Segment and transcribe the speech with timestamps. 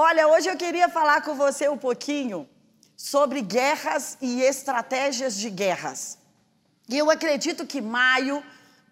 [0.00, 2.48] Olha, hoje eu queria falar com você um pouquinho
[2.96, 6.16] sobre guerras e estratégias de guerras.
[6.88, 8.40] E eu acredito que maio,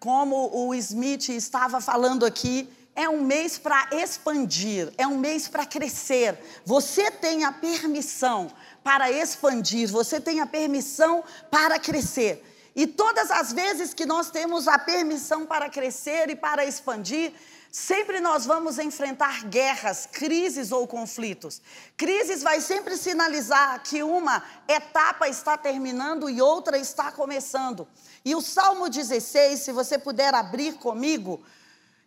[0.01, 5.65] como o Smith estava falando aqui, é um mês para expandir, é um mês para
[5.65, 6.37] crescer.
[6.65, 8.51] Você tem a permissão
[8.83, 12.43] para expandir, você tem a permissão para crescer.
[12.75, 17.31] E todas as vezes que nós temos a permissão para crescer e para expandir,
[17.79, 21.61] Sempre nós vamos enfrentar guerras, crises ou conflitos.
[21.95, 27.87] Crises vai sempre sinalizar que uma etapa está terminando e outra está começando.
[28.25, 31.39] E o Salmo 16, se você puder abrir comigo,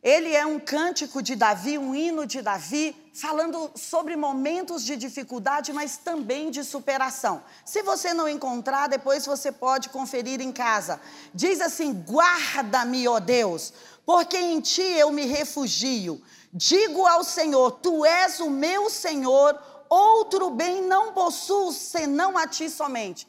[0.03, 5.75] ele é um cântico de Davi, um hino de Davi, falando sobre momentos de dificuldade,
[5.75, 7.43] mas também de superação.
[7.67, 10.99] Se você não encontrar, depois você pode conferir em casa.
[11.35, 16.21] Diz assim: Guarda-me, ó Deus, porque em ti eu me refugio.
[16.53, 22.69] Digo ao Senhor: Tu és o meu Senhor, outro bem não possuo senão a ti
[22.69, 23.29] somente.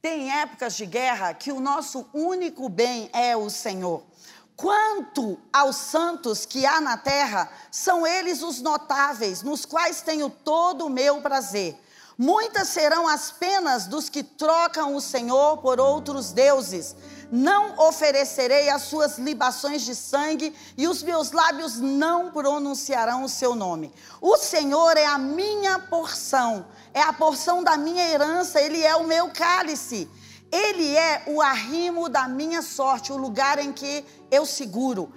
[0.00, 4.02] Tem épocas de guerra que o nosso único bem é o Senhor.
[4.56, 10.86] Quanto aos santos que há na terra, são eles os notáveis, nos quais tenho todo
[10.86, 11.78] o meu prazer.
[12.18, 16.94] Muitas serão as penas dos que trocam o Senhor por outros deuses
[17.32, 23.54] não oferecerei as suas libações de sangue, e os meus lábios não pronunciarão o seu
[23.54, 23.90] nome.
[24.20, 29.06] O Senhor é a minha porção, é a porção da minha herança, ele é o
[29.06, 30.10] meu cálice.
[30.52, 35.10] Ele é o arrimo da minha sorte, o lugar em que eu seguro.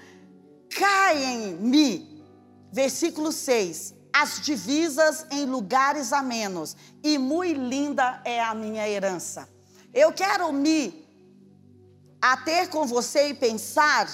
[0.70, 2.24] Caem-me,
[2.72, 9.50] versículo 6, as divisas em lugares amenos, e muito linda é a minha herança.
[9.94, 11.05] Eu quero me
[12.32, 14.06] a ter com você e pensar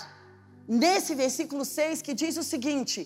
[0.68, 3.00] nesse versículo 6 que diz o seguinte: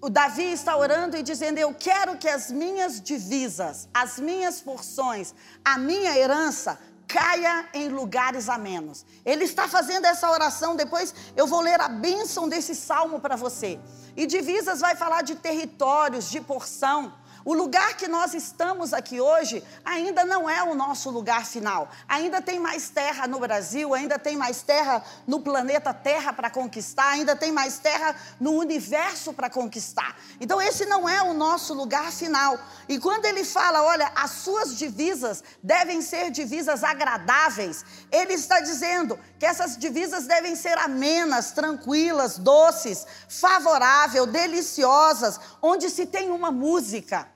[0.00, 5.34] o Davi está orando e dizendo: Eu quero que as minhas divisas, as minhas porções,
[5.62, 9.04] a minha herança caia em lugares a menos.
[9.26, 13.78] Ele está fazendo essa oração, depois eu vou ler a bênção desse salmo para você.
[14.16, 17.12] E divisas vai falar de territórios, de porção.
[17.44, 21.90] O lugar que nós estamos aqui hoje ainda não é o nosso lugar final.
[22.08, 27.08] Ainda tem mais terra no Brasil, ainda tem mais terra no planeta Terra para conquistar,
[27.08, 30.16] ainda tem mais terra no universo para conquistar.
[30.40, 32.58] Então, esse não é o nosso lugar final.
[32.88, 39.18] E quando ele fala, olha, as suas divisas devem ser divisas agradáveis, ele está dizendo
[39.38, 47.28] que essas divisas devem ser amenas, tranquilas, doces, favoráveis, deliciosas, onde se tem uma música.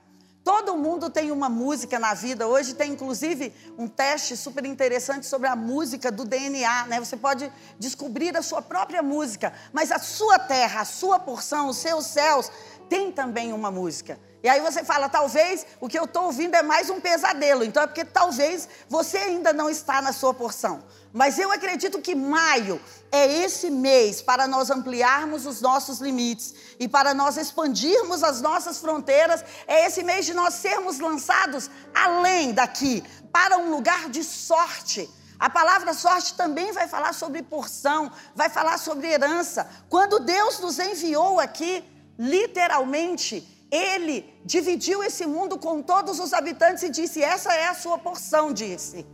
[0.45, 2.47] Todo mundo tem uma música na vida.
[2.47, 6.99] Hoje tem inclusive um teste super interessante sobre a música do DNA, né?
[6.99, 11.77] Você pode descobrir a sua própria música, mas a sua terra, a sua porção, os
[11.77, 12.51] seus céus
[12.87, 14.19] tem também uma música.
[14.43, 17.63] E aí você fala, talvez o que eu estou ouvindo é mais um pesadelo.
[17.63, 20.83] Então é porque talvez você ainda não está na sua porção.
[21.11, 22.79] Mas eu acredito que maio
[23.15, 28.77] é esse mês para nós ampliarmos os nossos limites e para nós expandirmos as nossas
[28.79, 29.43] fronteiras.
[29.65, 35.09] É esse mês de nós sermos lançados além daqui, para um lugar de sorte.
[35.39, 39.69] A palavra sorte também vai falar sobre porção, vai falar sobre herança.
[39.89, 41.83] Quando Deus nos enviou aqui,
[42.19, 47.97] literalmente, Ele dividiu esse mundo com todos os habitantes e disse: Essa é a sua
[47.97, 49.05] porção, disse.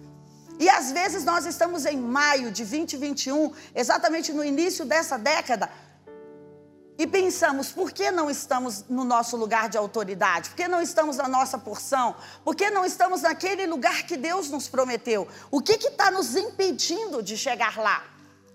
[0.61, 5.67] E às vezes nós estamos em maio de 2021, exatamente no início dessa década,
[6.99, 10.49] e pensamos, por que não estamos no nosso lugar de autoridade?
[10.49, 12.15] Por que não estamos na nossa porção?
[12.45, 15.27] Por que não estamos naquele lugar que Deus nos prometeu?
[15.49, 18.03] O que está nos impedindo de chegar lá?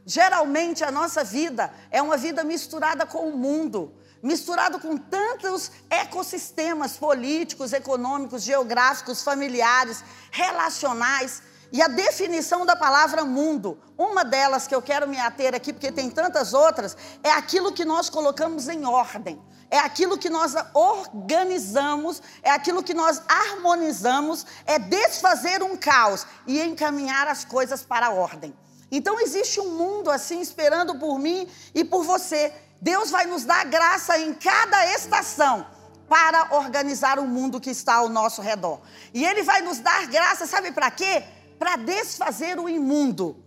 [0.04, 6.96] Geralmente a nossa vida é uma vida misturada com o mundo, misturado com tantos ecossistemas
[6.96, 11.42] políticos, econômicos, geográficos, familiares, relacionais.
[11.72, 15.90] E a definição da palavra mundo, uma delas que eu quero me ater aqui, porque
[15.90, 19.40] tem tantas outras, é aquilo que nós colocamos em ordem.
[19.68, 26.60] É aquilo que nós organizamos, é aquilo que nós harmonizamos, é desfazer um caos e
[26.62, 28.56] encaminhar as coisas para a ordem.
[28.90, 32.52] Então existe um mundo assim esperando por mim e por você.
[32.80, 35.66] Deus vai nos dar graça em cada estação
[36.08, 38.80] para organizar o mundo que está ao nosso redor.
[39.12, 41.24] E Ele vai nos dar graça, sabe para quê?
[41.58, 43.44] Para desfazer o imundo.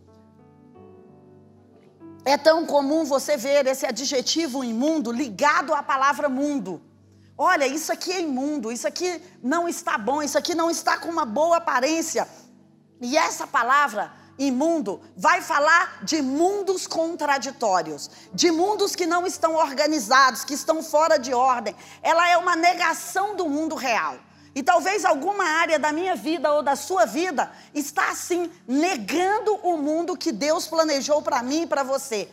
[2.25, 6.81] É tão comum você ver esse adjetivo imundo ligado à palavra mundo.
[7.37, 11.07] Olha, isso aqui é imundo, isso aqui não está bom, isso aqui não está com
[11.07, 12.27] uma boa aparência.
[13.01, 20.43] E essa palavra imundo vai falar de mundos contraditórios, de mundos que não estão organizados,
[20.43, 21.75] que estão fora de ordem.
[22.01, 24.17] Ela é uma negação do mundo real.
[24.55, 29.77] E talvez alguma área da minha vida ou da sua vida está assim negando o
[29.77, 32.29] mundo que Deus planejou para mim e para você.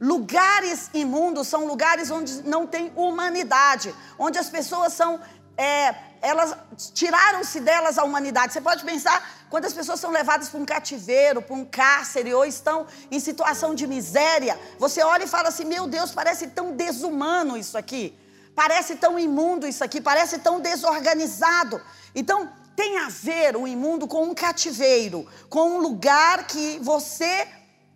[0.00, 5.20] Lugares imundos são lugares onde não tem humanidade, onde as pessoas são
[5.56, 6.56] é, elas
[6.94, 8.52] tiraram-se delas a humanidade.
[8.52, 12.86] Você pode pensar quantas pessoas são levadas para um cativeiro, para um cárcere, ou estão
[13.10, 14.58] em situação de miséria.
[14.78, 18.18] Você olha e fala assim: meu Deus, parece tão desumano isso aqui.
[18.62, 21.80] Parece tão imundo isso aqui, parece tão desorganizado.
[22.14, 27.48] Então, tem a ver o imundo com um cativeiro, com um lugar que você,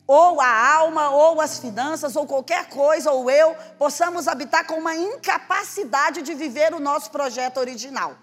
[0.06, 4.96] ou a alma, ou as finanças, ou qualquer coisa, ou eu, possamos habitar com uma
[4.96, 8.16] incapacidade de viver o nosso projeto original.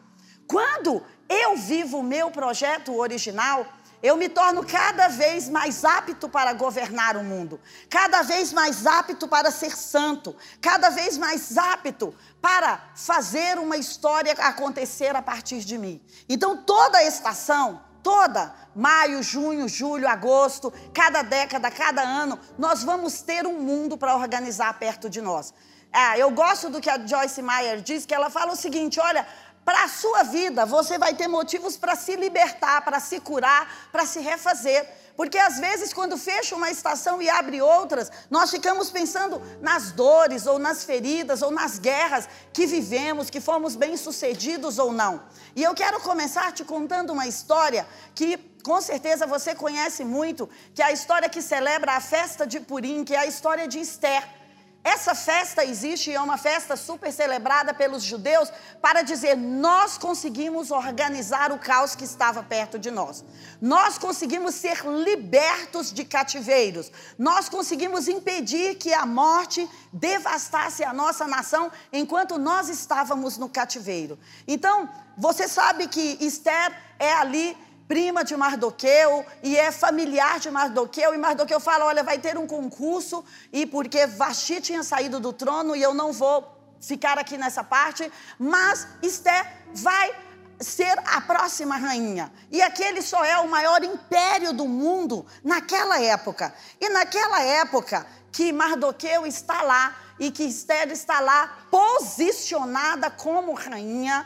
[0.48, 3.68] Quando eu vivo o meu projeto original,
[4.02, 7.60] eu me torno cada vez mais apto para governar o mundo,
[7.90, 14.34] cada vez mais apto para ser santo, cada vez mais apto para fazer uma história
[14.34, 16.02] acontecer a partir de mim.
[16.28, 23.22] Então, toda a estação, toda, maio, junho, julho, agosto, cada década, cada ano, nós vamos
[23.22, 25.54] ter um mundo para organizar perto de nós.
[25.94, 29.28] Ah, eu gosto do que a Joyce Meyer diz, que ela fala o seguinte: olha,
[29.64, 34.06] para a sua vida, você vai ter motivos para se libertar, para se curar, para
[34.06, 34.88] se refazer.
[35.16, 40.48] Porque às vezes, quando fecha uma estação e abre outras, nós ficamos pensando nas dores,
[40.48, 45.22] ou nas feridas, ou nas guerras que vivemos, que fomos bem-sucedidos ou não.
[45.56, 47.86] E eu quero começar te contando uma história
[48.16, 52.60] que com certeza você conhece muito, que é a história que celebra a festa de
[52.60, 54.41] Purim, que é a história de Esther.
[54.84, 58.52] Essa festa existe e é uma festa super celebrada pelos judeus
[58.82, 63.24] para dizer: nós conseguimos organizar o caos que estava perto de nós.
[63.62, 66.92] Nós conseguimos ser libertos de cativeiros.
[67.18, 74.18] Nós conseguimos impedir que a morte devastasse a nossa nação enquanto nós estávamos no cativeiro.
[74.48, 77.56] Então, você sabe que Esther é ali
[77.92, 81.14] prima de Mardoqueu e é familiar de Mardoqueu.
[81.14, 83.22] E Mardoqueu fala: Olha, vai ter um concurso,
[83.52, 88.10] e porque Vasti tinha saído do trono e eu não vou ficar aqui nessa parte,
[88.40, 90.16] mas Esté vai
[90.62, 92.32] ser a próxima rainha.
[92.50, 96.56] E aquele só é o maior império do mundo naquela época.
[96.80, 104.26] E naquela época que Mardoqueu está lá e que Esther está lá posicionada como rainha,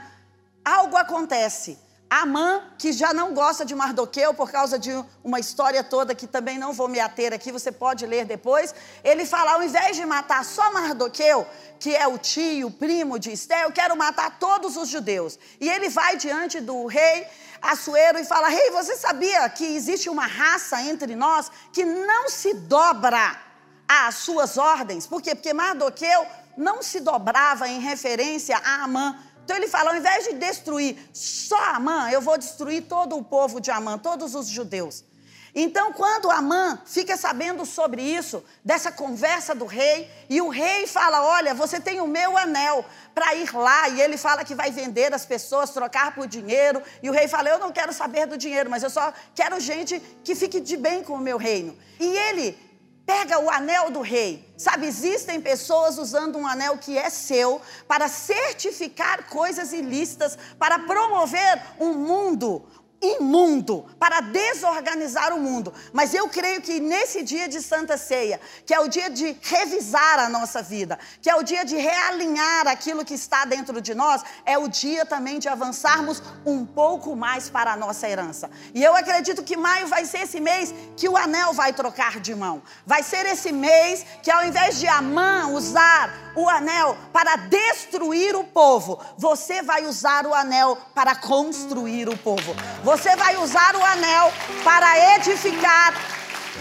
[0.63, 1.83] algo acontece.
[2.21, 4.91] Amã, que já não gosta de Mardoqueu por causa de
[5.23, 8.73] uma história toda que também não vou me ater aqui, você pode ler depois.
[9.03, 11.45] Ele fala: ao invés de matar só Mardoqueu,
[11.77, 15.37] que é o tio, o primo de Esté, eu quero matar todos os judeus.
[15.59, 17.27] E ele vai diante do rei
[17.61, 22.53] Assuero e fala: Rei, você sabia que existe uma raça entre nós que não se
[22.53, 23.35] dobra
[23.87, 25.07] às suas ordens?
[25.07, 25.33] Por quê?
[25.35, 26.25] Porque Mardoqueu
[26.55, 31.75] não se dobrava em referência a Amã então ele fala: ao invés de destruir só
[31.75, 35.03] Amã, eu vou destruir todo o povo de Amã, todos os judeus.
[35.57, 41.23] Então, quando Amã fica sabendo sobre isso, dessa conversa do rei, e o rei fala:
[41.23, 42.83] Olha, você tem o meu anel
[43.13, 47.09] para ir lá, e ele fala que vai vender as pessoas, trocar por dinheiro, e
[47.09, 50.33] o rei fala: Eu não quero saber do dinheiro, mas eu só quero gente que
[50.33, 51.77] fique de bem com o meu reino.
[51.99, 52.57] E ele
[53.05, 54.51] Pega o anel do rei.
[54.57, 61.61] Sabe, existem pessoas usando um anel que é seu para certificar coisas ilícitas, para promover
[61.79, 62.65] um mundo,
[63.01, 65.73] imundo para desorganizar o mundo.
[65.93, 70.19] Mas eu creio que nesse dia de Santa Ceia, que é o dia de revisar
[70.19, 74.23] a nossa vida, que é o dia de realinhar aquilo que está dentro de nós,
[74.45, 78.49] é o dia também de avançarmos um pouco mais para a nossa herança.
[78.73, 82.33] E eu acredito que maio vai ser esse mês que o anel vai trocar de
[82.33, 82.61] mão.
[82.85, 88.43] Vai ser esse mês que ao invés de Amã usar o anel para destruir o
[88.43, 92.55] povo, você vai usar o anel para construir o povo.
[92.83, 94.31] Você vai usar o anel
[94.63, 95.93] para edificar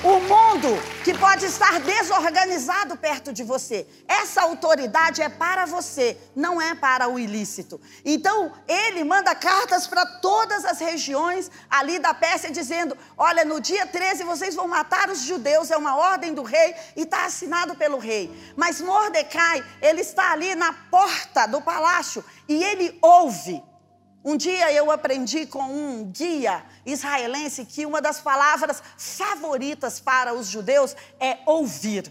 [0.03, 0.69] o mundo
[1.05, 3.87] que pode estar desorganizado perto de você.
[4.09, 7.81] Essa autoridade é para você, não é para o ilícito.
[8.05, 13.87] Então, ele manda cartas para todas as regiões ali da Pérsia, dizendo: Olha, no dia
[13.87, 17.99] 13 vocês vão matar os judeus, é uma ordem do rei e está assinado pelo
[17.99, 18.31] rei.
[18.57, 23.63] Mas Mordecai, ele está ali na porta do palácio e ele ouve
[24.25, 30.47] um dia eu aprendi com um guia israelense que uma das palavras favoritas para os
[30.47, 32.11] judeus é ouvir.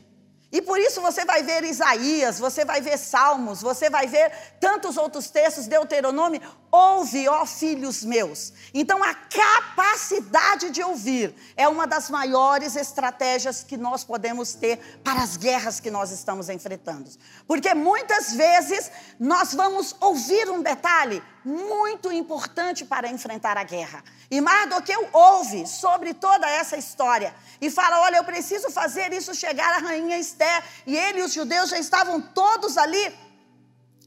[0.52, 4.98] E por isso você vai ver Isaías, você vai ver Salmos, você vai ver tantos
[4.98, 6.40] outros textos, Deuteronômio.
[6.76, 8.52] Ouve, ó filhos meus.
[8.74, 15.22] Então a capacidade de ouvir é uma das maiores estratégias que nós podemos ter para
[15.22, 17.12] as guerras que nós estamos enfrentando.
[17.46, 18.90] Porque muitas vezes
[19.20, 24.04] nós vamos ouvir um detalhe muito importante para enfrentar a guerra.
[24.32, 29.76] E Mardoqueu ouve sobre toda essa história e fala: Olha, eu preciso fazer isso chegar
[29.76, 30.64] à rainha Esther.
[30.88, 33.16] E ele e os judeus já estavam todos ali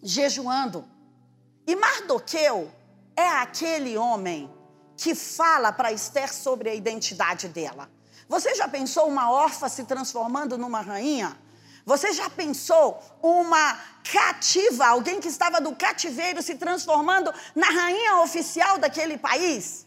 [0.03, 0.96] jejuando.
[1.67, 2.71] E Mardoqueu
[3.17, 4.51] é aquele homem
[4.97, 7.91] que fala para Esther sobre a identidade dela.
[8.29, 11.37] Você já pensou uma órfã se transformando numa rainha?
[11.85, 18.79] Você já pensou uma cativa, alguém que estava do cativeiro se transformando na rainha oficial
[18.79, 19.87] daquele país?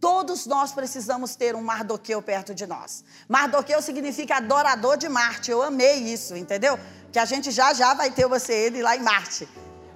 [0.00, 3.04] Todos nós precisamos ter um Mardoqueu perto de nós.
[3.28, 5.50] Mardoqueu significa adorador de Marte.
[5.50, 6.78] Eu amei isso, entendeu?
[7.12, 9.48] Que a gente já já vai ter você ele lá em Marte.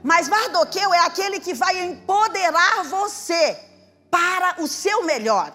[0.03, 3.59] Mas Mardoqueu é aquele que vai empoderar você
[4.11, 5.53] para o seu melhor.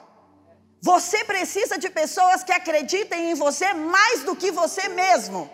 [0.81, 5.49] Você precisa de pessoas que acreditem em você mais do que você mesmo.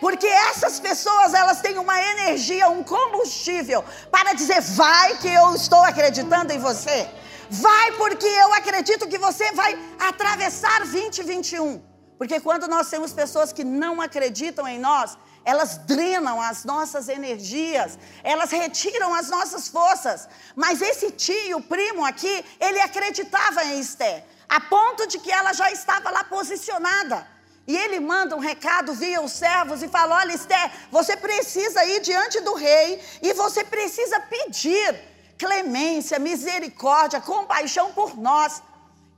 [0.00, 5.82] Porque essas pessoas, elas têm uma energia, um combustível para dizer: vai que eu estou
[5.82, 7.08] acreditando em você.
[7.48, 11.82] Vai porque eu acredito que você vai atravessar 2021.
[12.18, 17.98] Porque quando nós temos pessoas que não acreditam em nós, elas drenam as nossas energias,
[18.22, 20.28] elas retiram as nossas forças.
[20.56, 25.70] Mas esse tio, primo aqui, ele acreditava em Esther, a ponto de que ela já
[25.70, 27.26] estava lá posicionada.
[27.66, 32.00] E ele manda um recado via os servos e fala: Olha, Esther, você precisa ir
[32.00, 35.00] diante do rei e você precisa pedir
[35.38, 38.62] clemência, misericórdia, compaixão por nós.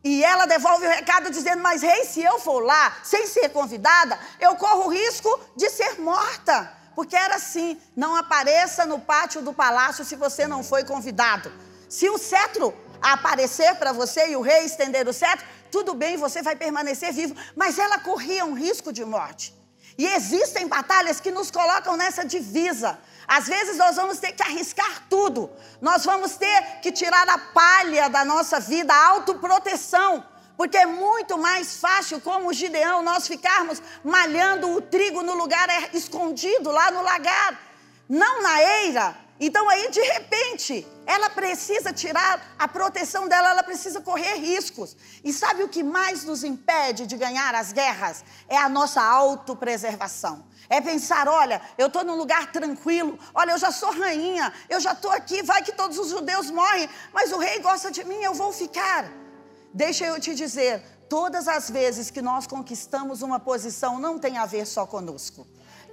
[0.09, 4.17] E ela devolve o recado dizendo: Mas, rei, se eu for lá sem ser convidada,
[4.39, 6.73] eu corro o risco de ser morta.
[6.95, 11.53] Porque era assim: não apareça no pátio do palácio se você não foi convidado.
[11.89, 12.73] Se o cetro
[13.03, 17.35] aparecer para você e o rei estender o cetro, tudo bem, você vai permanecer vivo,
[17.57, 19.53] mas ela corria um risco de morte.
[19.99, 22.97] E existem batalhas que nos colocam nessa divisa.
[23.27, 25.51] Às vezes nós vamos ter que arriscar tudo.
[25.81, 30.25] Nós vamos ter que tirar a palha da nossa vida, a autoproteção.
[30.57, 35.69] Porque é muito mais fácil, como o Gideão, nós ficarmos malhando o trigo no lugar
[35.95, 37.61] escondido, lá no lagar,
[38.09, 44.01] não na eira, então aí de repente, ela precisa tirar a proteção dela, ela precisa
[44.01, 44.97] correr riscos.
[45.23, 48.25] E sabe o que mais nos impede de ganhar as guerras?
[48.49, 50.45] É a nossa autopreservação.
[50.69, 54.93] É pensar, olha, eu estou num lugar tranquilo, olha, eu já sou rainha, eu já
[54.93, 58.35] estou aqui, vai que todos os judeus morrem, mas o rei gosta de mim, eu
[58.35, 59.11] vou ficar.
[59.73, 64.47] Deixa eu te dizer, todas as vezes que nós conquistamos uma posição, não tem a
[64.47, 65.47] ver só conosco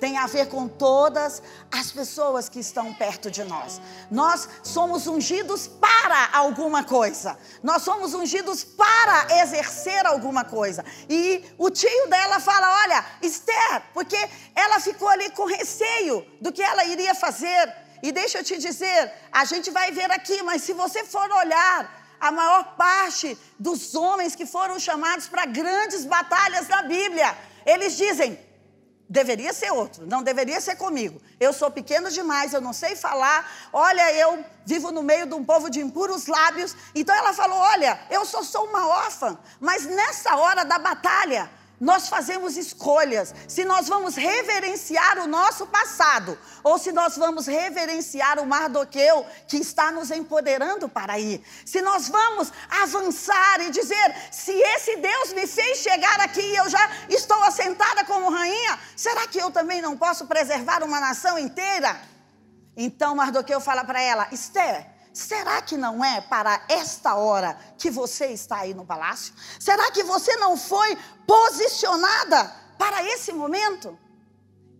[0.03, 1.41] tem a ver com todas
[1.71, 3.79] as pessoas que estão perto de nós.
[4.11, 7.37] Nós somos ungidos para alguma coisa.
[7.69, 10.83] Nós somos ungidos para exercer alguma coisa.
[11.09, 14.17] E o tio dela fala: Olha, Esther, porque
[14.53, 17.73] ela ficou ali com receio do que ela iria fazer.
[18.05, 21.79] E deixa eu te dizer, a gente vai ver aqui, mas se você for olhar,
[22.19, 28.37] a maior parte dos homens que foram chamados para grandes batalhas na Bíblia, eles dizem:
[29.09, 31.21] Deveria ser outro, não deveria ser comigo.
[31.39, 33.51] Eu sou pequeno demais, eu não sei falar.
[33.71, 36.75] Olha, eu vivo no meio de um povo de impuros lábios.
[36.95, 41.49] Então ela falou: Olha, eu só sou uma órfã, mas nessa hora da batalha,
[41.79, 43.33] nós fazemos escolhas.
[43.47, 49.57] Se nós vamos reverenciar o nosso passado, ou se nós vamos reverenciar o Mardoqueu que
[49.57, 51.43] está nos empoderando para ir.
[51.65, 56.69] Se nós vamos avançar e dizer: se esse Deus me fez chegar aqui e eu
[56.69, 61.99] já estou assentada como rainha, será que eu também não posso preservar uma nação inteira?
[62.77, 68.27] Então Mardoqueu fala para ela: Esther, Será que não é para esta hora que você
[68.27, 69.31] está aí no palácio?
[69.59, 73.95] Será que você não foi posicionada para esse momento?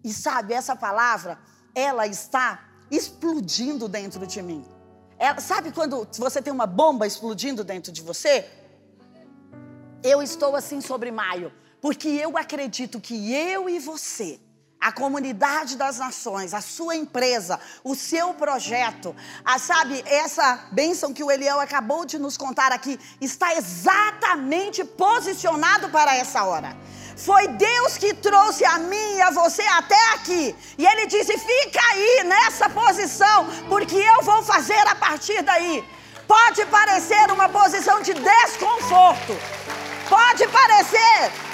[0.04, 1.38] E sabe, essa palavra,
[1.76, 4.66] ela está explodindo dentro de mim.
[5.20, 8.50] Ela, sabe quando você tem uma bomba explodindo dentro de você?
[10.02, 14.40] Eu estou assim sobre maio, porque eu acredito que eu e você
[14.84, 21.24] a comunidade das nações, a sua empresa, o seu projeto, a, sabe, essa bênção que
[21.24, 26.76] o Eliel acabou de nos contar aqui, está exatamente posicionado para essa hora.
[27.16, 30.54] Foi Deus que trouxe a mim e a você até aqui.
[30.78, 35.82] E Ele disse: fica aí nessa posição, porque eu vou fazer a partir daí.
[36.28, 39.38] Pode parecer uma posição de desconforto,
[40.10, 41.53] pode parecer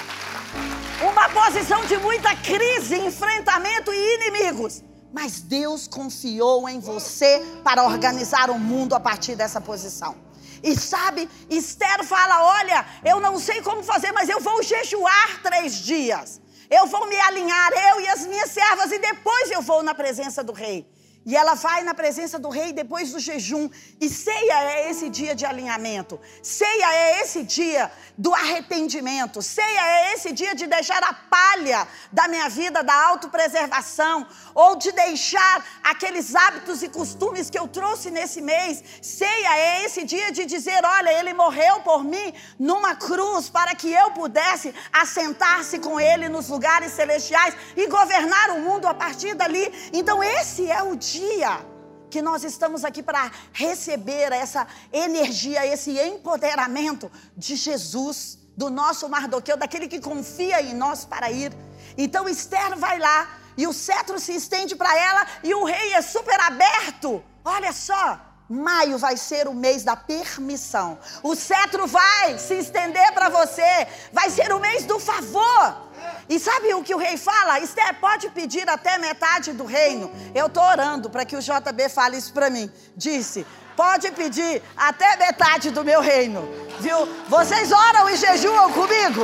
[1.02, 4.82] uma posição de muita crise, enfrentamento e inimigos.
[5.12, 10.14] Mas Deus confiou em você para organizar o mundo a partir dessa posição.
[10.62, 15.74] E sabe, Esther fala: Olha, eu não sei como fazer, mas eu vou jejuar três
[15.74, 16.40] dias.
[16.70, 20.44] Eu vou me alinhar, eu e as minhas servas, e depois eu vou na presença
[20.44, 20.86] do rei.
[21.26, 23.68] E ela vai na presença do rei depois do jejum.
[24.00, 26.18] E ceia é esse dia de alinhamento.
[26.42, 29.42] Ceia é esse dia do arrependimento.
[29.42, 34.26] Ceia é esse dia de deixar a palha da minha vida, da autopreservação.
[34.54, 38.82] Ou de deixar aqueles hábitos e costumes que eu trouxe nesse mês.
[39.02, 43.92] Ceia é esse dia de dizer: olha, ele morreu por mim numa cruz para que
[43.92, 49.70] eu pudesse assentar-se com ele nos lugares celestiais e governar o mundo a partir dali.
[49.92, 51.64] Então, esse é o dia dia
[52.10, 59.56] que nós estamos aqui para receber essa energia, esse empoderamento de Jesus, do nosso Mardoqueu,
[59.56, 61.52] daquele que confia em nós para ir.
[61.96, 66.02] Então Esther vai lá e o cetro se estende para ela e o rei é
[66.02, 67.22] super aberto.
[67.44, 68.18] Olha só,
[68.50, 70.98] Maio vai ser o mês da permissão.
[71.22, 73.86] O cetro vai se estender para você.
[74.12, 75.88] Vai ser o mês do favor.
[76.28, 77.60] E sabe o que o rei fala?
[77.60, 80.10] Esther pode pedir até metade do reino.
[80.34, 82.68] Eu estou orando para que o JB fale isso para mim.
[82.96, 86.42] Disse: pode pedir até metade do meu reino.
[86.80, 87.06] Viu?
[87.28, 89.22] Vocês oram e jejuam comigo?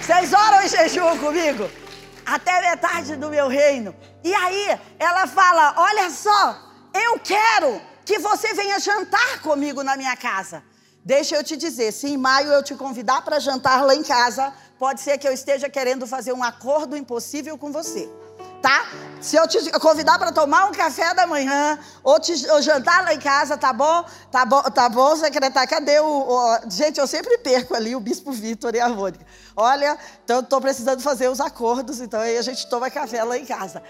[0.00, 1.68] Vocês oram e jejuam comigo?
[2.24, 3.94] Até metade do meu reino.
[4.22, 6.65] E aí ela fala: Olha só,
[7.04, 10.62] eu quero que você venha jantar comigo na minha casa.
[11.04, 14.52] Deixa eu te dizer, se em maio eu te convidar para jantar lá em casa,
[14.76, 18.10] pode ser que eu esteja querendo fazer um acordo impossível com você.
[18.60, 18.86] Tá?
[19.20, 23.14] Se eu te convidar para tomar um café da manhã ou, te, ou jantar lá
[23.14, 24.04] em casa, tá bom?
[24.32, 25.70] Tá bom, tá bom, secretário?
[25.70, 29.24] Cadê o, o Gente, eu sempre perco ali o bispo Vitor e a Mônica.
[29.54, 33.44] Olha, então estou precisando fazer os acordos, então aí a gente toma café lá em
[33.44, 33.80] casa.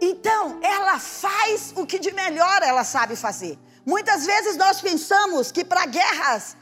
[0.00, 3.58] Então, ela faz o que de melhor ela sabe fazer.
[3.84, 6.56] Muitas vezes nós pensamos que para guerras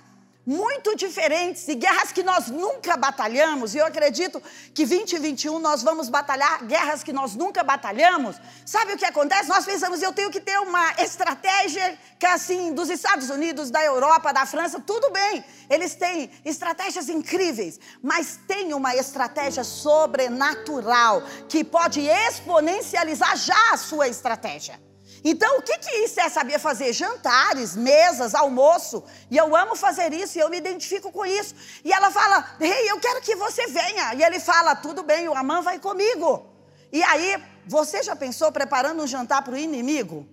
[0.47, 4.41] muito diferentes e guerras que nós nunca batalhamos, e eu acredito
[4.73, 8.37] que 2021 nós vamos batalhar guerras que nós nunca batalhamos.
[8.65, 9.49] Sabe o que acontece?
[9.49, 14.33] Nós pensamos, eu tenho que ter uma estratégia que assim, dos Estados Unidos, da Europa,
[14.33, 15.45] da França, tudo bem.
[15.69, 24.07] Eles têm estratégias incríveis, mas tem uma estratégia sobrenatural que pode exponencializar já a sua
[24.07, 24.81] estratégia.
[25.29, 26.93] Então, o que, que Esther sabia fazer?
[26.93, 29.03] Jantares, mesas, almoço.
[29.29, 31.53] E eu amo fazer isso e eu me identifico com isso.
[31.85, 34.15] E ela fala: Rei, eu quero que você venha.
[34.15, 36.47] E ele fala: Tudo bem, o Amã vai comigo.
[36.93, 40.25] E aí, você já pensou preparando um jantar para o inimigo?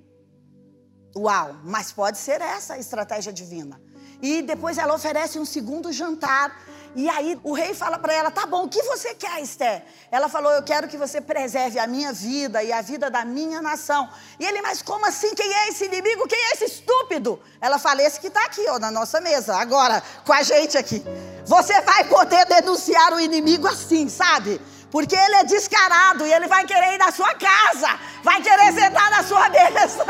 [1.17, 3.81] Uau, mas pode ser essa a estratégia divina.
[4.21, 6.55] E depois ela oferece um segundo jantar
[6.95, 9.83] e aí o rei fala para ela: tá bom, o que você quer, Esther?
[10.11, 13.61] Ela falou: eu quero que você preserve a minha vida e a vida da minha
[13.61, 14.07] nação.
[14.39, 15.33] E ele, mas como assim?
[15.33, 16.27] Quem é esse inimigo?
[16.27, 17.41] Quem é esse estúpido?
[17.59, 21.03] Ela fala: esse que está aqui, ó, na nossa mesa, agora, com a gente aqui.
[21.45, 24.61] Você vai poder denunciar o inimigo assim, sabe?
[24.91, 29.09] Porque ele é descarado e ele vai querer ir na sua casa, vai querer sentar
[29.09, 30.05] na sua mesa.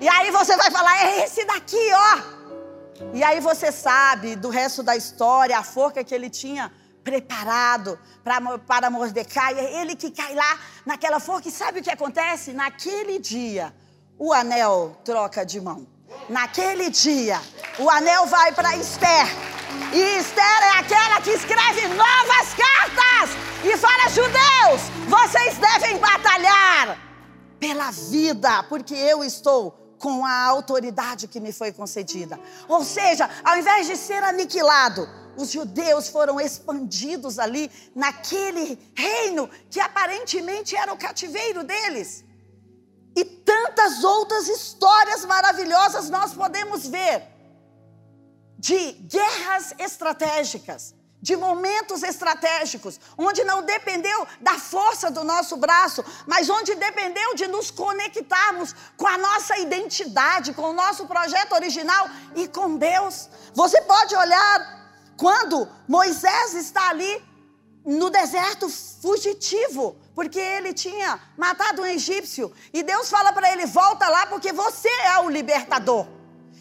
[0.00, 2.43] e aí você vai falar: é esse daqui, ó.
[3.12, 6.70] E aí você sabe do resto da história, a forca que ele tinha
[7.02, 11.48] preparado pra, para Mordecai, é ele que cai lá naquela forca.
[11.48, 12.52] E sabe o que acontece?
[12.52, 13.74] Naquele dia,
[14.18, 15.86] o anel troca de mão.
[16.28, 17.40] Naquele dia,
[17.78, 19.26] o anel vai para Esther.
[19.92, 26.98] E Esther é aquela que escreve novas cartas e fala: judeus, vocês devem batalhar
[27.58, 32.38] pela vida, porque eu estou com a autoridade que me foi concedida.
[32.68, 39.80] Ou seja, ao invés de ser aniquilado, os judeus foram expandidos ali naquele reino que
[39.80, 42.24] aparentemente era o cativeiro deles.
[43.16, 47.22] E tantas outras histórias maravilhosas nós podemos ver
[48.58, 50.94] de guerras estratégicas
[51.28, 57.46] de momentos estratégicos, onde não dependeu da força do nosso braço, mas onde dependeu de
[57.46, 63.30] nos conectarmos com a nossa identidade, com o nosso projeto original e com Deus.
[63.54, 64.56] Você pode olhar
[65.16, 67.24] quando Moisés está ali
[67.86, 74.06] no deserto fugitivo, porque ele tinha matado um egípcio, e Deus fala para ele: volta
[74.10, 76.06] lá, porque você é o libertador.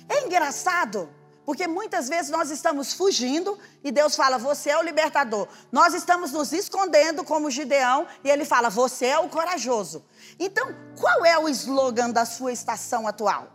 [0.07, 1.09] É engraçado
[1.45, 5.47] porque muitas vezes nós estamos fugindo e Deus fala, você é o libertador.
[5.71, 10.05] Nós estamos nos escondendo como Gideão e ele fala, você é o corajoso.
[10.39, 13.51] Então, qual é o slogan da sua estação atual?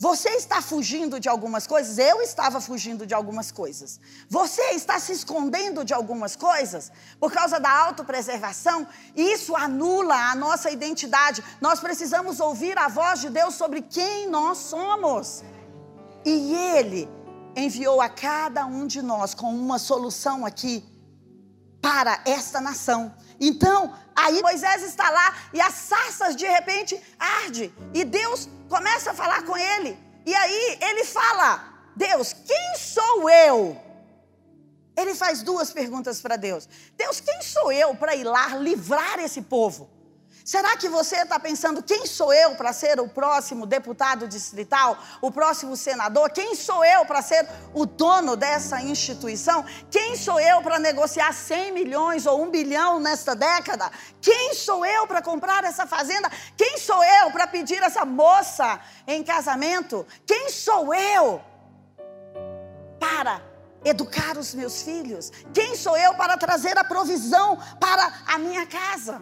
[0.00, 1.98] Você está fugindo de algumas coisas?
[1.98, 3.98] Eu estava fugindo de algumas coisas.
[4.30, 8.86] Você está se escondendo de algumas coisas por causa da autopreservação?
[9.16, 11.42] Isso anula a nossa identidade.
[11.60, 15.42] Nós precisamos ouvir a voz de Deus sobre quem nós somos.
[16.24, 17.17] E Ele
[17.56, 20.84] enviou a cada um de nós com uma solução aqui
[21.80, 23.14] para esta nação.
[23.40, 29.14] Então, aí Moisés está lá e as sarças de repente arde e Deus começa a
[29.14, 29.98] falar com ele.
[30.26, 33.80] E aí ele fala: Deus, quem sou eu?
[34.96, 39.42] Ele faz duas perguntas para Deus: Deus, quem sou eu para ir lá livrar esse
[39.42, 39.88] povo?
[40.48, 45.30] Será que você está pensando quem sou eu para ser o próximo deputado distrital, o
[45.30, 46.30] próximo senador?
[46.30, 49.62] Quem sou eu para ser o dono dessa instituição?
[49.90, 53.92] Quem sou eu para negociar 100 milhões ou 1 bilhão nesta década?
[54.22, 56.30] Quem sou eu para comprar essa fazenda?
[56.56, 60.06] Quem sou eu para pedir essa moça em casamento?
[60.26, 61.42] Quem sou eu
[62.98, 63.42] para
[63.84, 65.30] educar os meus filhos?
[65.52, 69.20] Quem sou eu para trazer a provisão para a minha casa?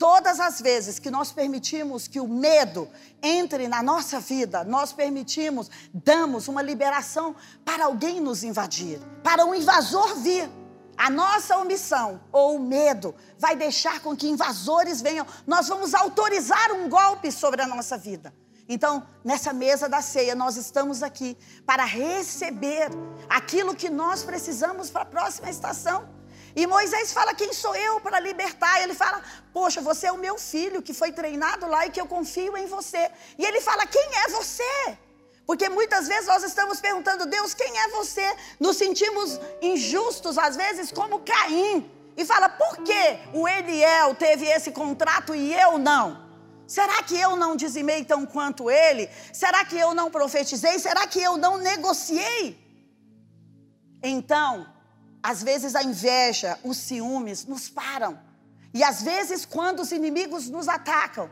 [0.00, 2.88] Todas as vezes que nós permitimos que o medo
[3.22, 7.36] entre na nossa vida, nós permitimos, damos uma liberação
[7.66, 10.50] para alguém nos invadir, para um invasor vir.
[10.96, 15.26] A nossa omissão ou o medo vai deixar com que invasores venham.
[15.46, 18.32] Nós vamos autorizar um golpe sobre a nossa vida.
[18.66, 21.36] Então, nessa mesa da ceia, nós estamos aqui
[21.66, 22.88] para receber
[23.28, 26.19] aquilo que nós precisamos para a próxima estação.
[26.54, 28.82] E Moisés fala: Quem sou eu para libertar?
[28.82, 32.06] Ele fala: Poxa, você é o meu filho que foi treinado lá e que eu
[32.06, 33.10] confio em você.
[33.38, 34.98] E ele fala: Quem é você?
[35.50, 38.36] Porque muitas vezes nós estamos perguntando, Deus, quem é você?
[38.60, 41.90] Nos sentimos injustos, às vezes, como Caim.
[42.16, 46.28] E fala, por que o Eliel teve esse contrato e eu não?
[46.68, 49.10] Será que eu não dizimei tão quanto ele?
[49.32, 50.78] Será que eu não profetizei?
[50.78, 52.56] Será que eu não negociei?
[54.00, 54.66] Então,
[55.22, 58.18] às vezes a inveja, os ciúmes nos param.
[58.72, 61.28] E às vezes, quando os inimigos nos atacam,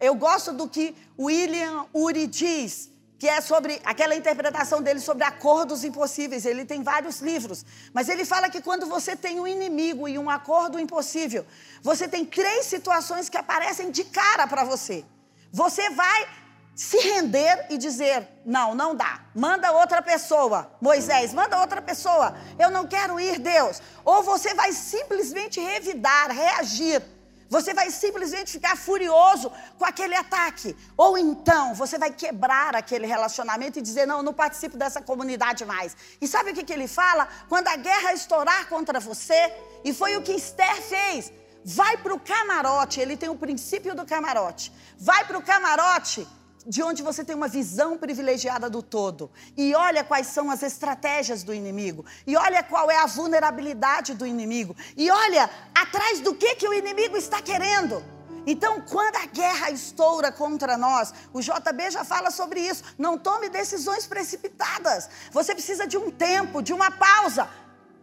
[0.00, 5.82] eu gosto do que William Uri diz, que é sobre aquela interpretação dele sobre acordos
[5.82, 6.44] impossíveis.
[6.44, 10.28] Ele tem vários livros, mas ele fala que quando você tem um inimigo e um
[10.28, 11.46] acordo impossível,
[11.82, 15.04] você tem três situações que aparecem de cara para você.
[15.50, 16.28] Você vai
[16.74, 19.20] se render e dizer: não, não dá.
[19.34, 20.70] Manda outra pessoa.
[20.80, 22.36] Moisés, manda outra pessoa.
[22.58, 23.80] Eu não quero ir, Deus.
[24.04, 27.02] Ou você vai simplesmente revidar, reagir.
[27.48, 30.76] Você vai simplesmente ficar furioso com aquele ataque.
[30.96, 35.64] Ou então você vai quebrar aquele relacionamento e dizer: não, eu não participo dessa comunidade
[35.64, 35.96] mais.
[36.20, 37.28] E sabe o que, que ele fala?
[37.48, 39.52] Quando a guerra estourar contra você,
[39.84, 41.32] e foi o que Esther fez.
[41.66, 44.70] Vai para o camarote, ele tem o princípio do camarote.
[44.98, 46.26] Vai para o camarote
[46.66, 49.30] de onde você tem uma visão privilegiada do todo.
[49.56, 52.04] E olha quais são as estratégias do inimigo.
[52.26, 54.74] E olha qual é a vulnerabilidade do inimigo.
[54.96, 58.02] E olha atrás do que, que o inimigo está querendo.
[58.46, 62.84] Então, quando a guerra estoura contra nós, o JB já fala sobre isso.
[62.98, 65.08] Não tome decisões precipitadas.
[65.32, 67.48] Você precisa de um tempo, de uma pausa.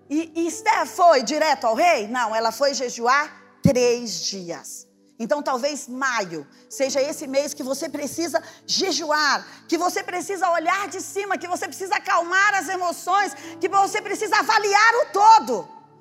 [0.09, 2.07] E, e Esther foi direto ao rei?
[2.07, 4.90] Não, ela foi jejuar três dias.
[5.23, 10.99] Então, talvez maio seja esse mês que você precisa jejuar, que você precisa olhar de
[10.99, 15.53] cima, que você precisa acalmar as emoções, que você precisa avaliar o todo.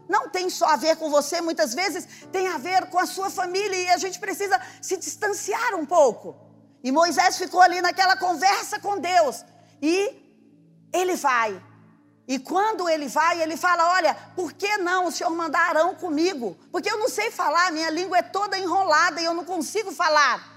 [0.08, 3.28] Não tem só a ver com você, muitas vezes tem a ver com a sua
[3.28, 6.34] família e a gente precisa se distanciar um pouco.
[6.82, 9.44] E Moisés ficou ali naquela conversa com Deus
[9.82, 9.94] e
[10.94, 11.62] ele vai
[12.30, 16.56] e quando ele vai, ele fala: Olha, por que não o senhor mandar Arão comigo?
[16.70, 20.48] Porque eu não sei falar, minha língua é toda enrolada e eu não consigo falar.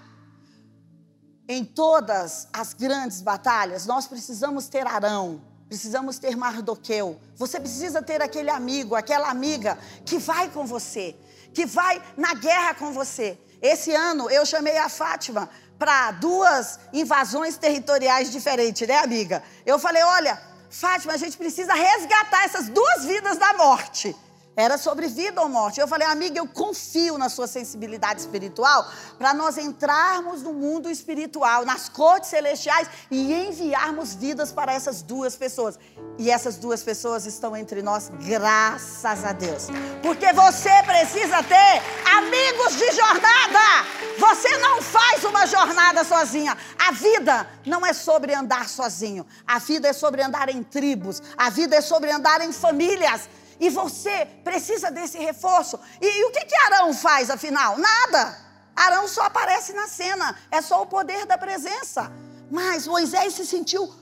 [1.49, 7.19] Em todas as grandes batalhas, nós precisamos ter Arão, precisamos ter Mardoqueu.
[7.37, 11.15] Você precisa ter aquele amigo, aquela amiga que vai com você,
[11.55, 13.35] que vai na guerra com você.
[13.59, 19.41] Esse ano eu chamei a Fátima para duas invasões territoriais diferentes, né, amiga?
[19.65, 24.15] Eu falei: Olha Fátima, a gente precisa resgatar essas duas vidas da morte.
[24.55, 25.79] Era sobre vida ou morte.
[25.79, 28.87] Eu falei, amiga, eu confio na sua sensibilidade espiritual
[29.17, 35.35] para nós entrarmos no mundo espiritual, nas cortes celestiais e enviarmos vidas para essas duas
[35.35, 35.79] pessoas.
[36.19, 39.67] E essas duas pessoas estão entre nós, graças a Deus.
[40.03, 41.81] Porque você precisa ter
[42.15, 43.87] amigos de jornada.
[44.19, 46.55] Você não faz uma jornada sozinha.
[46.77, 49.25] A vida não é sobre andar sozinho.
[49.47, 51.23] A vida é sobre andar em tribos.
[51.35, 53.27] A vida é sobre andar em famílias.
[53.59, 55.79] E você precisa desse reforço.
[56.01, 57.77] E, e o que, que Arão faz afinal?
[57.77, 58.37] Nada.
[58.75, 60.35] Arão só aparece na cena.
[60.51, 62.11] É só o poder da presença.
[62.49, 63.93] Mas Moisés se sentiu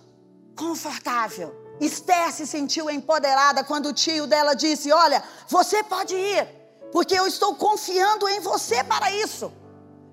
[0.55, 1.55] confortável.
[1.79, 6.47] Esther se sentiu empoderada quando o tio dela disse: Olha, você pode ir,
[6.91, 9.51] porque eu estou confiando em você para isso.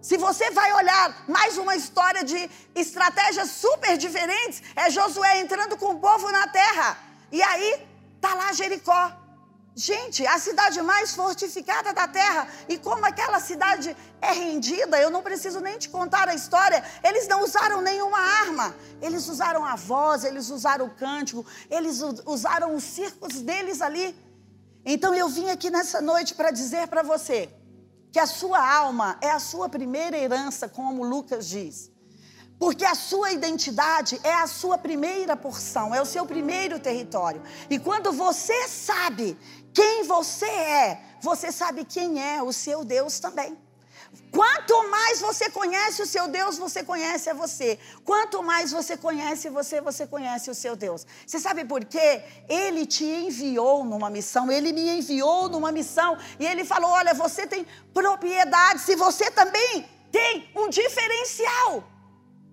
[0.01, 5.90] Se você vai olhar mais uma história de estratégias super diferentes, é Josué entrando com
[5.94, 6.96] o povo na terra.
[7.31, 7.87] E aí
[8.20, 9.27] tá lá Jericó.
[9.78, 12.48] Gente, a cidade mais fortificada da terra.
[12.68, 16.82] E como aquela cidade é rendida, eu não preciso nem te contar a história.
[17.00, 18.74] Eles não usaram nenhuma arma.
[19.00, 24.16] Eles usaram a voz, eles usaram o cântico, eles usaram os circos deles ali.
[24.84, 27.48] Então eu vim aqui nessa noite para dizer para você
[28.10, 31.88] que a sua alma é a sua primeira herança, como Lucas diz.
[32.59, 37.40] Porque a sua identidade é a sua primeira porção, é o seu primeiro território.
[37.71, 39.38] E quando você sabe
[39.73, 43.57] quem você é, você sabe quem é o seu Deus também.
[44.31, 47.79] Quanto mais você conhece o seu Deus, você conhece a você.
[48.05, 51.07] Quanto mais você conhece você, você conhece o seu Deus.
[51.27, 52.23] Você sabe por quê?
[52.49, 57.47] Ele te enviou numa missão, ele me enviou numa missão e ele falou: "Olha, você
[57.47, 61.85] tem propriedade, se você também tem um diferencial".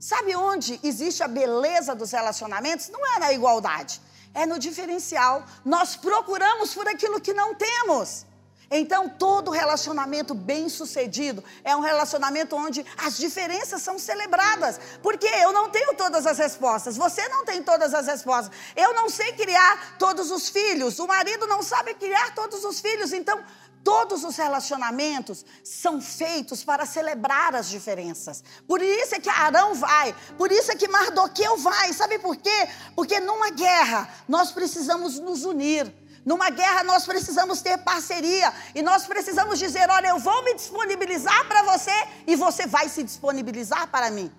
[0.05, 2.89] Sabe onde existe a beleza dos relacionamentos?
[2.89, 3.99] Não é na igualdade,
[4.35, 5.43] é no diferencial.
[5.65, 8.23] Nós procuramos por aquilo que não temos.
[8.69, 14.79] Então, todo relacionamento bem-sucedido é um relacionamento onde as diferenças são celebradas.
[15.01, 18.55] Porque eu não tenho todas as respostas, você não tem todas as respostas.
[18.75, 23.11] Eu não sei criar todos os filhos, o marido não sabe criar todos os filhos.
[23.11, 23.43] Então,
[23.85, 28.43] Todos os relacionamentos são feitos para celebrar as diferenças.
[28.67, 31.93] Por isso é que Arão vai, por isso é que Mardoqueu vai.
[31.93, 32.67] Sabe por quê?
[32.95, 35.85] Porque numa guerra nós precisamos nos unir.
[36.25, 41.47] Numa guerra nós precisamos ter parceria e nós precisamos dizer: olha, eu vou me disponibilizar
[41.47, 41.93] para você
[42.25, 44.31] e você vai se disponibilizar para mim.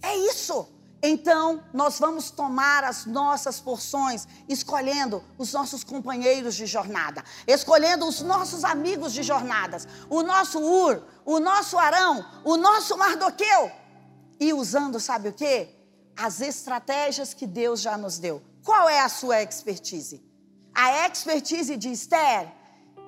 [0.00, 0.77] É isso.
[1.02, 8.20] Então, nós vamos tomar as nossas porções, escolhendo os nossos companheiros de jornada, escolhendo os
[8.20, 13.70] nossos amigos de jornadas, o nosso Ur, o nosso Arão, o nosso Mardoqueu,
[14.40, 15.68] e usando, sabe o que?
[16.16, 18.42] As estratégias que Deus já nos deu.
[18.64, 20.20] Qual é a sua expertise?
[20.74, 22.52] A expertise de Esther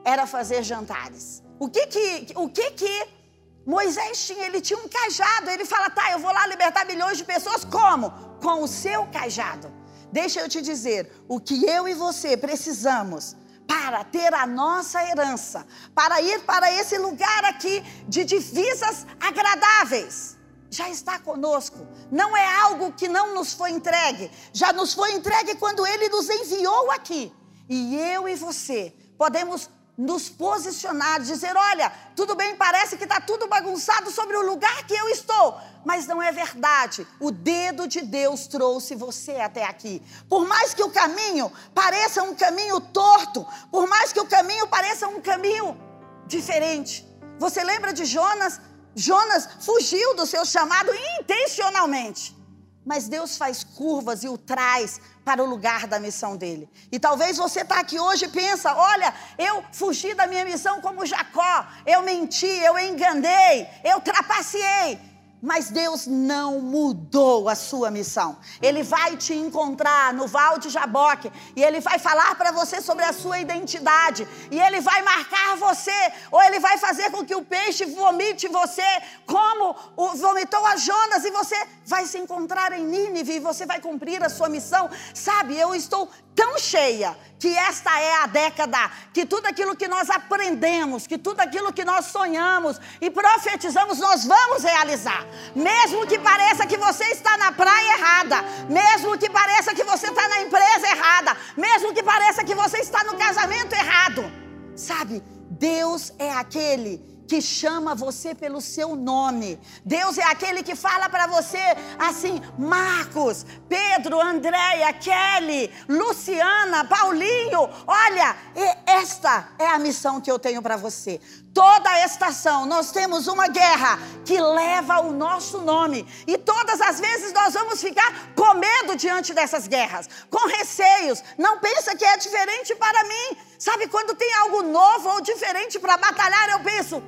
[0.04, 1.42] era fazer jantares.
[1.58, 3.19] O que que, o que, que
[3.66, 5.50] Moisés tinha, ele tinha um cajado.
[5.50, 7.64] Ele fala, tá, eu vou lá libertar milhões de pessoas.
[7.64, 8.10] Como?
[8.42, 9.72] Com o seu cajado.
[10.12, 15.64] Deixa eu te dizer, o que eu e você precisamos para ter a nossa herança,
[15.94, 20.36] para ir para esse lugar aqui de divisas agradáveis,
[20.68, 21.86] já está conosco.
[22.10, 24.30] Não é algo que não nos foi entregue.
[24.52, 27.32] Já nos foi entregue quando ele nos enviou aqui.
[27.68, 29.70] E eu e você podemos
[30.00, 34.94] nos posicionar, dizer: olha, tudo bem, parece que está tudo bagunçado sobre o lugar que
[34.94, 37.06] eu estou, mas não é verdade.
[37.20, 40.02] O dedo de Deus trouxe você até aqui.
[40.28, 45.06] Por mais que o caminho pareça um caminho torto, por mais que o caminho pareça
[45.06, 45.78] um caminho
[46.26, 47.06] diferente.
[47.38, 48.60] Você lembra de Jonas?
[48.94, 52.39] Jonas fugiu do seu chamado intencionalmente.
[52.84, 56.68] Mas Deus faz curvas e o traz para o lugar da missão dele.
[56.90, 61.04] E talvez você está aqui hoje e pensa: olha, eu fugi da minha missão como
[61.04, 65.09] Jacó, eu menti, eu enganei, eu trapaceei.
[65.42, 68.36] Mas Deus não mudou a sua missão.
[68.60, 73.04] Ele vai te encontrar no Val de Jaboque e ele vai falar para você sobre
[73.04, 74.28] a sua identidade.
[74.50, 78.82] E ele vai marcar você, ou ele vai fazer com que o peixe vomite você,
[79.26, 79.74] como
[80.16, 84.28] vomitou a Jonas, e você vai se encontrar em Nínive e você vai cumprir a
[84.28, 84.90] sua missão.
[85.14, 90.08] Sabe, eu estou tão cheia que esta é a década que tudo aquilo que nós
[90.10, 95.26] aprendemos, que tudo aquilo que nós sonhamos e profetizamos, nós vamos realizar.
[95.54, 100.28] Mesmo que pareça que você está na praia errada, mesmo que pareça que você está
[100.28, 104.30] na empresa errada, mesmo que pareça que você está no casamento errado.
[104.76, 109.56] Sabe, Deus é aquele que chama você pelo seu nome.
[109.84, 111.62] Deus é aquele que fala para você
[111.96, 118.36] assim: Marcos, Pedro, Andréia, Kelly, Luciana, Paulinho, olha,
[118.84, 121.20] esta é a missão que eu tenho para você.
[121.54, 126.04] Toda estação nós temos uma guerra que leva o nosso nome.
[126.26, 131.22] E todas as vezes nós vamos ficar com medo diante dessas guerras, com receios.
[131.38, 133.36] Não pensa que é diferente para mim.
[133.56, 137.02] Sabe quando tem algo novo ou diferente para batalhar, eu penso,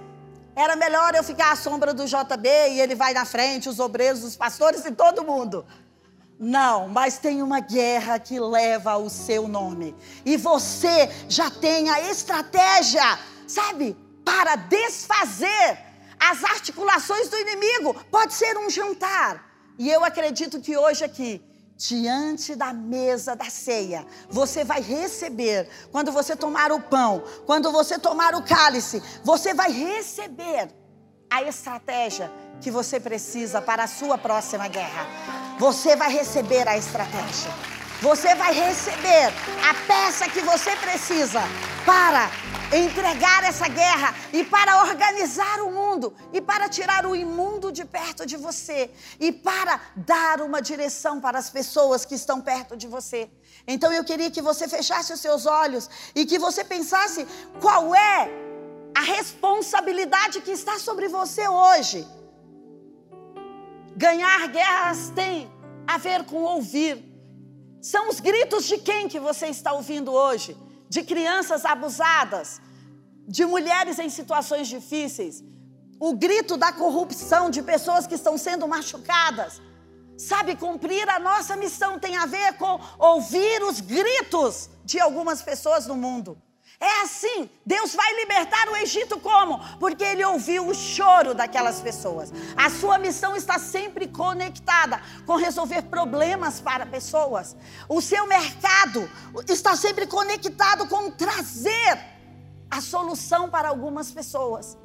[0.55, 4.23] era melhor eu ficar à sombra do JB e ele vai na frente, os obreiros,
[4.23, 5.65] os pastores e todo mundo.
[6.39, 9.95] Não, mas tem uma guerra que leva o seu nome.
[10.25, 15.79] E você já tem a estratégia, sabe, para desfazer
[16.19, 17.95] as articulações do inimigo.
[18.11, 21.43] Pode ser um jantar, E eu acredito que hoje aqui,
[21.89, 27.99] diante da mesa da ceia, você vai receber, quando você tomar o pão, quando você
[27.99, 30.71] tomar o cálice, você vai receber
[31.31, 35.07] a estratégia que você precisa para a sua próxima guerra.
[35.59, 37.51] Você vai receber a estratégia.
[38.03, 39.27] Você vai receber
[39.71, 41.41] a peça que você precisa
[41.87, 42.29] para
[42.77, 48.27] entregar essa guerra e para organizar o mundo e para tirar o imundo de perto
[48.27, 53.31] de você e para dar uma direção para as pessoas que estão perto de você.
[53.69, 57.25] Então eu queria que você fechasse os seus olhos e que você pensasse
[57.61, 58.29] qual é
[58.97, 62.05] a responsabilidade que está sobre você hoje.
[63.97, 65.49] Ganhar guerras tem
[65.87, 67.12] a ver com ouvir
[67.83, 70.57] são os gritos de quem que você está ouvindo hoje?
[70.89, 72.61] De crianças abusadas,
[73.27, 75.43] de mulheres em situações difíceis,
[75.99, 79.61] o grito da corrupção de pessoas que estão sendo machucadas.
[80.17, 85.85] Sabe, cumprir a nossa missão tem a ver com ouvir os gritos de algumas pessoas
[85.85, 86.41] no mundo.
[86.83, 87.49] É assim.
[87.65, 89.61] Deus vai libertar o Egito como?
[89.79, 92.33] Porque ele ouviu o choro daquelas pessoas.
[92.57, 97.57] A sua missão está sempre conectada com resolver problemas para pessoas.
[97.89, 99.09] O seu mercado
[99.49, 102.01] está sempre conectado com trazer
[102.69, 104.77] a solução para algumas pessoas.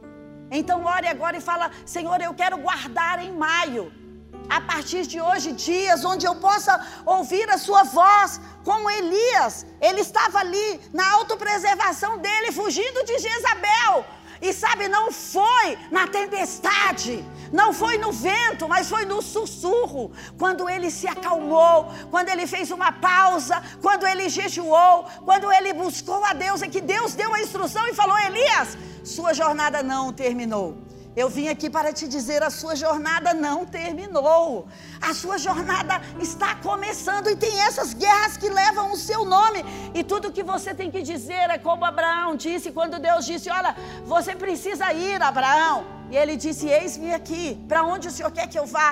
[0.51, 3.91] Então ore agora e fala: Senhor, eu quero guardar em maio
[4.49, 6.73] a partir de hoje dias onde eu possa
[7.05, 9.65] ouvir a sua voz, como Elias.
[9.81, 14.05] Ele estava ali na autopreservação dele, fugindo de Jezabel.
[14.41, 20.11] E sabe, não foi na tempestade, não foi no vento, mas foi no sussurro.
[20.37, 26.23] Quando ele se acalmou, quando ele fez uma pausa, quando ele jejuou, quando ele buscou
[26.23, 30.77] a Deus, é que Deus deu a instrução e falou: Elias, sua jornada não terminou.
[31.21, 34.67] Eu vim aqui para te dizer: a sua jornada não terminou.
[35.09, 35.95] A sua jornada
[36.27, 39.59] está começando e tem essas guerras que levam o seu nome.
[39.97, 43.73] E tudo que você tem que dizer é como Abraão disse quando Deus disse: Olha,
[44.13, 45.77] você precisa ir, Abraão.
[46.11, 47.45] E ele disse: Eis-me aqui.
[47.67, 48.89] Para onde o Senhor quer que eu vá?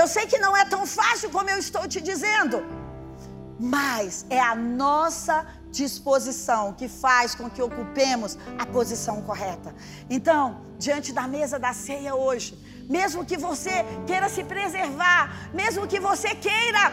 [0.00, 2.56] Eu sei que não é tão fácil como eu estou te dizendo,
[3.58, 5.36] mas é a nossa
[5.80, 9.74] disposição que faz com que ocupemos a posição correta.
[10.16, 10.42] Então,
[10.78, 12.50] diante da mesa da ceia hoje,
[12.96, 13.76] mesmo que você
[14.08, 15.22] queira se preservar,
[15.60, 16.84] mesmo que você queira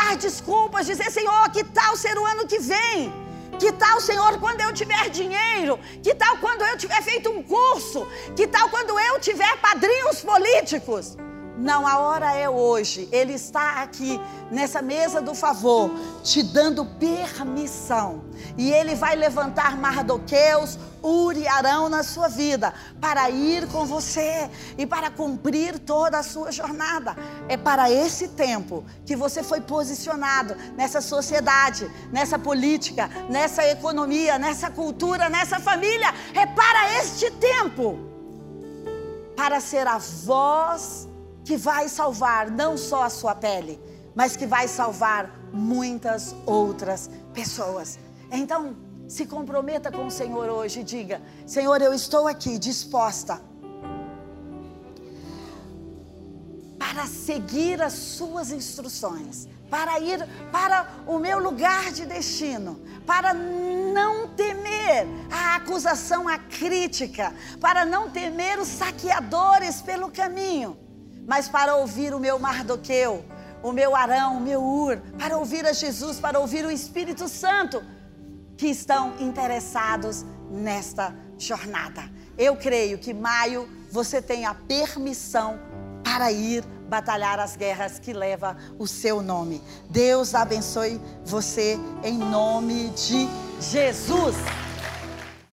[0.00, 3.00] dar desculpas, dizer: Senhor, que tal ser o ano que vem?
[3.58, 5.78] Que tal, Senhor, quando eu tiver dinheiro?
[6.02, 8.06] Que tal quando eu tiver feito um curso?
[8.36, 11.16] Que tal quando eu tiver padrinhos políticos?
[11.58, 13.08] Não, a hora é hoje.
[13.10, 15.90] Ele está aqui nessa mesa do favor,
[16.22, 18.22] te dando permissão.
[18.56, 24.86] E ele vai levantar Mardoqueus, Uri Arão na sua vida para ir com você e
[24.86, 27.16] para cumprir toda a sua jornada.
[27.48, 34.70] É para esse tempo que você foi posicionado nessa sociedade, nessa política, nessa economia, nessa
[34.70, 36.14] cultura, nessa família.
[36.34, 37.98] É para este tempo
[39.36, 41.07] para ser a voz
[41.48, 43.80] que vai salvar não só a sua pele,
[44.14, 47.98] mas que vai salvar muitas outras pessoas.
[48.30, 48.76] Então,
[49.08, 53.40] se comprometa com o Senhor hoje e diga: Senhor, eu estou aqui disposta
[56.78, 64.28] para seguir as suas instruções, para ir para o meu lugar de destino, para não
[64.42, 70.87] temer a acusação, a crítica, para não temer os saqueadores pelo caminho
[71.28, 73.22] mas para ouvir o meu Mardoqueu,
[73.62, 77.84] o meu Arão, o meu Ur, para ouvir a Jesus, para ouvir o Espírito Santo,
[78.56, 82.10] que estão interessados nesta jornada.
[82.38, 85.58] Eu creio que maio você tem a permissão
[86.02, 89.62] para ir batalhar as guerras que leva o seu nome.
[89.90, 93.28] Deus abençoe você em nome de
[93.60, 94.34] Jesus.